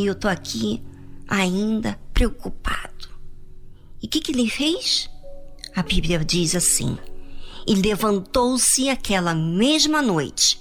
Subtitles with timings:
[0.00, 0.82] E eu tô aqui
[1.28, 3.10] ainda preocupado.
[4.02, 5.10] E o que, que ele fez?
[5.76, 6.96] A Bíblia diz assim:
[7.66, 10.58] E levantou-se aquela mesma noite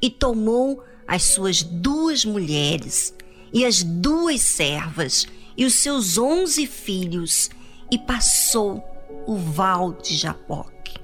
[0.00, 3.12] e tomou as suas duas mulheres
[3.52, 5.26] e as duas servas
[5.56, 7.50] e os seus onze filhos
[7.90, 8.84] e passou
[9.26, 10.94] o val de Jaboque.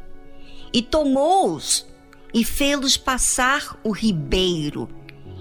[0.73, 1.85] E tomou-os
[2.33, 4.89] e fê-los passar o ribeiro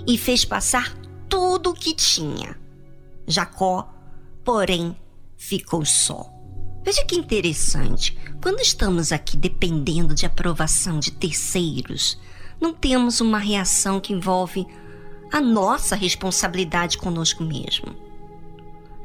[0.07, 0.99] e fez passar
[1.31, 2.59] tudo o que tinha.
[3.25, 3.89] Jacó,
[4.43, 4.95] porém,
[5.37, 6.29] ficou só.
[6.83, 8.17] Veja que interessante.
[8.41, 12.19] Quando estamos aqui dependendo de aprovação de terceiros,
[12.59, 14.67] não temos uma reação que envolve
[15.31, 17.95] a nossa responsabilidade conosco mesmo.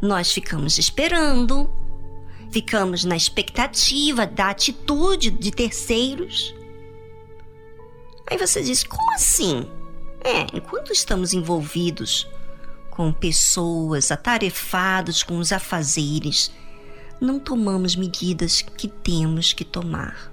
[0.03, 1.71] Nós ficamos esperando,
[2.51, 6.53] ficamos na expectativa da atitude de terceiros.
[8.29, 9.65] Aí você diz: como assim?
[10.27, 12.29] É, enquanto estamos envolvidos
[12.91, 16.51] com pessoas, atarefados com os afazeres,
[17.21, 20.33] não tomamos medidas que temos que tomar.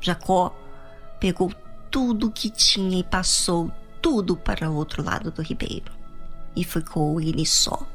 [0.00, 0.56] Jacó
[1.20, 1.52] pegou
[1.90, 3.70] tudo que tinha e passou
[4.00, 5.92] tudo para o outro lado do ribeiro.
[6.56, 7.86] E ficou ele só.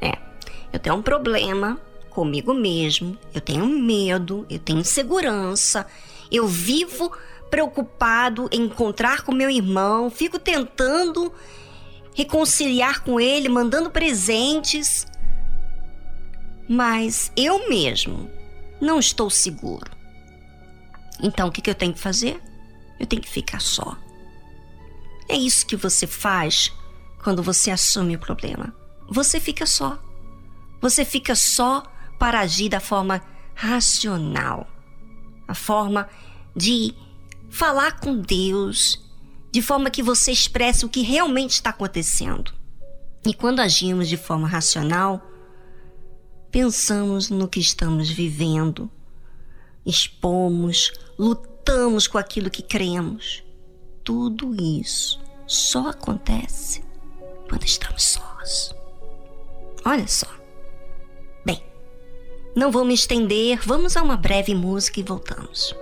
[0.00, 0.16] É,
[0.72, 1.78] eu tenho um problema
[2.08, 5.86] comigo mesmo, eu tenho medo, eu tenho insegurança,
[6.32, 7.12] eu vivo
[7.50, 11.32] preocupado em encontrar com meu irmão, fico tentando
[12.14, 15.06] reconciliar com ele, mandando presentes,
[16.68, 18.30] mas eu mesmo
[18.80, 19.90] não estou seguro.
[21.22, 22.42] Então o que, eu tenho que fazer?
[22.98, 23.96] Eu tenho que ficar só.
[25.28, 26.72] É isso que você faz
[27.22, 28.74] quando você assume o problema.
[29.08, 29.98] Você fica só.
[30.80, 31.82] Você fica só
[32.18, 33.22] para agir da forma
[33.54, 34.66] racional,
[35.46, 36.08] a forma
[36.54, 36.94] de
[37.48, 39.02] falar com Deus,
[39.50, 42.52] de forma que você expresse o que realmente está acontecendo.
[43.26, 45.22] E quando agimos de forma racional,
[46.50, 48.90] pensamos no que estamos vivendo,
[49.84, 53.42] expomos, lutamos com aquilo que cremos.
[54.04, 56.82] Tudo isso só acontece
[57.48, 58.74] quando estamos sós.
[59.84, 60.28] Olha só.
[61.44, 61.62] Bem,
[62.54, 65.74] não vou me estender, vamos a uma breve música e voltamos.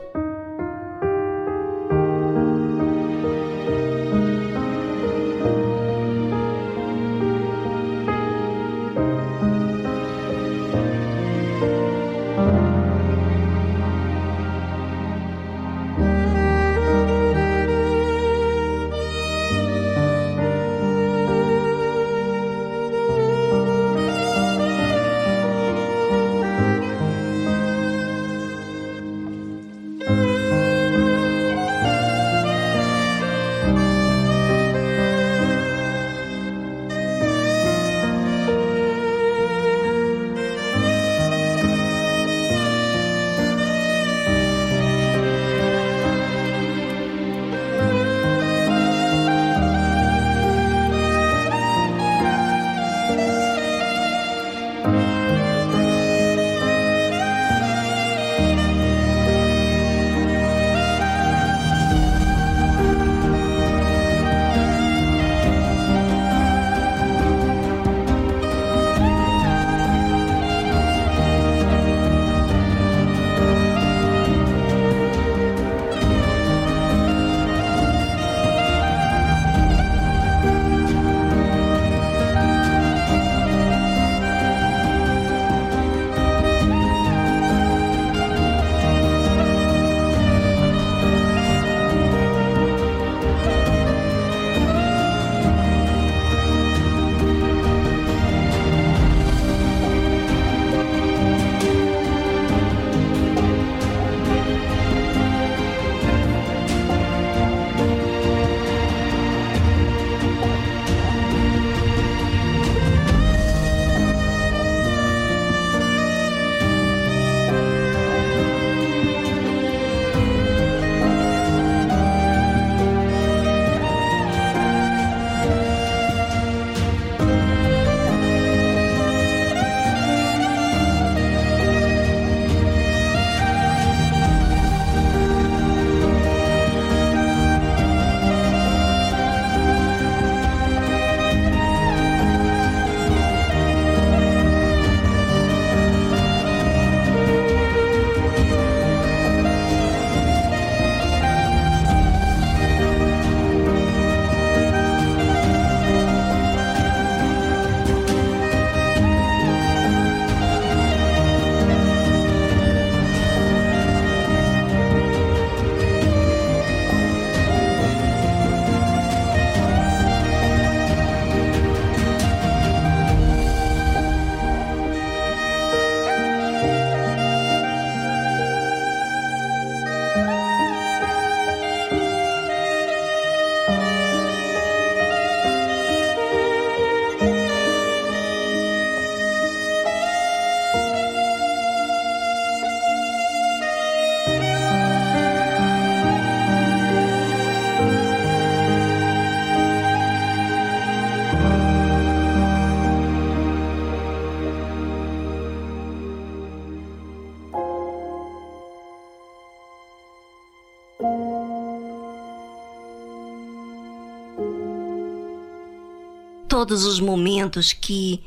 [216.56, 218.25] Todos os momentos que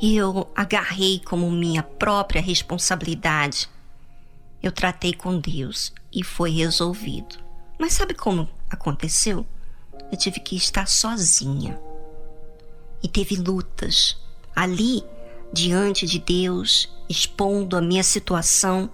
[0.00, 3.68] eu agarrei como minha própria responsabilidade,
[4.62, 7.36] eu tratei com Deus e foi resolvido.
[7.78, 9.44] Mas sabe como aconteceu?
[10.10, 11.78] Eu tive que estar sozinha.
[13.02, 14.16] E teve lutas
[14.56, 15.04] ali
[15.52, 18.88] diante de Deus, expondo a minha situação.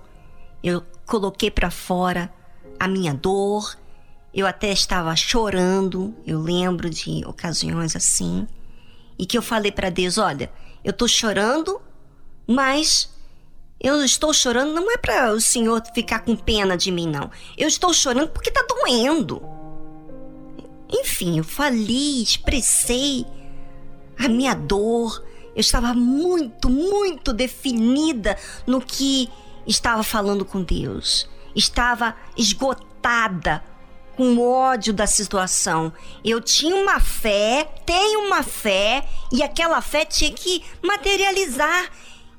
[0.61, 2.35] Eu coloquei para fora
[2.81, 3.79] a minha dor.
[4.35, 8.49] Eu até estava chorando, eu lembro de ocasiões assim,
[9.17, 10.51] e que eu falei para Deus, olha,
[10.83, 11.81] eu estou chorando,
[12.45, 13.15] mas
[13.79, 17.31] eu estou chorando não é para o Senhor ficar com pena de mim, não.
[17.57, 19.41] Eu estou chorando porque está doendo.
[20.91, 23.25] Enfim, eu falei, expressei
[24.19, 25.25] a minha dor.
[25.55, 28.37] Eu estava muito, muito definida
[28.67, 29.29] no que
[29.67, 31.29] estava falando com Deus.
[31.55, 33.63] Estava esgotada
[34.17, 35.93] com ódio da situação.
[36.25, 41.91] Eu tinha uma fé, tenho uma fé, e aquela fé tinha que materializar.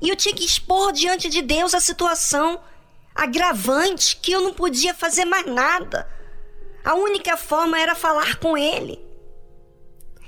[0.01, 2.59] E eu tinha que expor diante de Deus a situação
[3.13, 6.07] agravante que eu não podia fazer mais nada.
[6.83, 8.99] A única forma era falar com ele.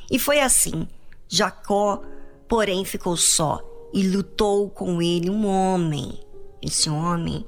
[0.10, 0.88] E foi assim.
[1.28, 2.02] Jacó,
[2.48, 3.62] porém, ficou só
[3.94, 6.20] e lutou com ele um homem.
[6.62, 7.46] Esse homem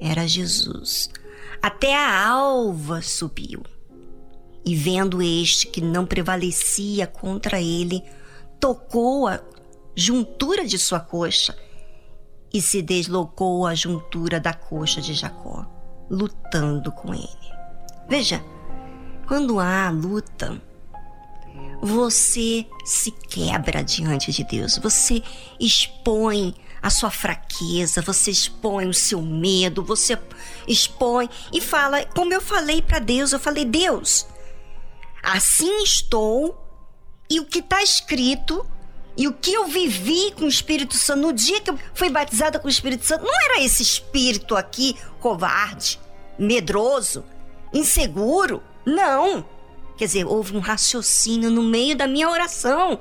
[0.00, 1.08] era Jesus.
[1.60, 3.62] Até a alva subiu.
[4.64, 8.02] E vendo este que não prevalecia contra ele,
[8.60, 9.40] tocou a
[9.96, 11.56] juntura de sua coxa
[12.52, 15.66] e se deslocou a juntura da coxa de Jacó,
[16.08, 17.28] lutando com ele.
[18.08, 18.44] Veja,
[19.26, 20.60] quando há luta,
[21.80, 25.22] você se quebra diante de Deus, você
[25.58, 30.18] expõe a sua fraqueza, você expõe o seu medo, você
[30.66, 34.26] expõe e fala, como eu falei para Deus, eu falei, Deus,
[35.22, 36.58] assim estou
[37.30, 38.66] e o que está escrito
[39.16, 42.58] e o que eu vivi com o Espírito Santo no dia que eu fui batizada
[42.58, 46.00] com o Espírito Santo, não era esse espírito aqui covarde,
[46.38, 47.24] medroso,
[47.72, 49.44] inseguro, não.
[49.96, 52.98] Quer dizer, houve um raciocínio no meio da minha oração.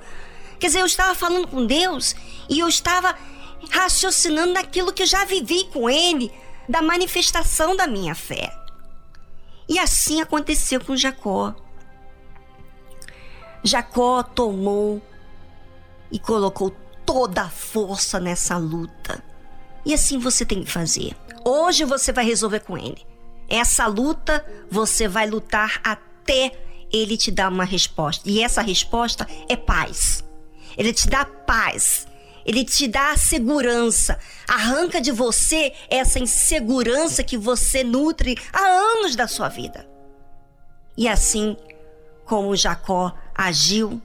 [0.60, 2.16] Quer dizer, eu estava falando com Deus
[2.48, 3.18] e eu estava
[3.70, 6.32] raciocinando naquilo que eu já vivi com ele,
[6.68, 8.54] da manifestação da minha fé.
[9.68, 11.54] E assim aconteceu com Jacó.
[13.64, 15.02] Jacó tomou
[16.12, 16.76] e colocou
[17.06, 19.24] toda a força nessa luta.
[19.86, 21.16] E assim você tem que fazer.
[21.44, 23.06] Hoje você vai resolver com ele.
[23.48, 26.52] Essa luta você vai lutar até
[26.92, 28.30] ele te dar uma resposta.
[28.30, 30.24] E essa resposta é paz.
[30.78, 32.08] Ele te dá paz.
[32.46, 34.20] Ele te dá segurança.
[34.48, 39.88] Arranca de você essa insegurança que você nutre há anos da sua vida.
[40.98, 41.56] E assim
[42.26, 44.02] como Jacó agiu,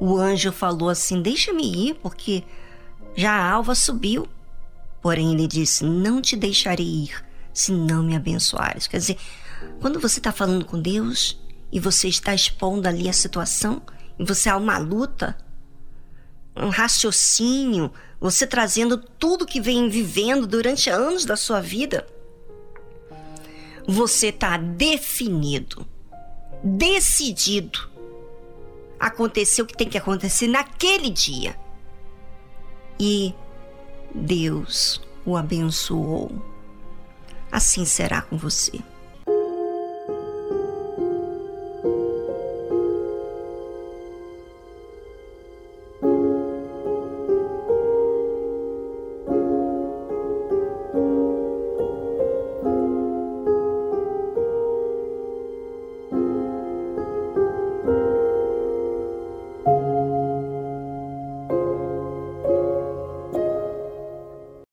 [0.00, 2.44] o anjo falou assim: Deixa-me ir, porque
[3.16, 4.28] já a alva subiu.
[5.02, 8.86] Porém, ele disse: Não te deixarei ir, se não me abençoares.
[8.86, 9.18] Quer dizer,
[9.80, 11.38] quando você está falando com Deus
[11.70, 13.82] e você está expondo ali a situação,
[14.18, 15.36] e você há uma luta,
[16.58, 22.06] um raciocínio, você trazendo tudo que vem vivendo durante anos da sua vida,
[23.86, 25.86] você está definido,
[26.62, 27.88] decidido.
[28.98, 31.58] Aconteceu o que tem que acontecer naquele dia.
[32.98, 33.32] E
[34.14, 36.30] Deus o abençoou.
[37.50, 38.80] Assim será com você.